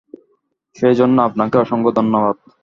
[0.75, 2.35] সেই জন্যে আপনাকে অসংখ্য ধন্যবাদ।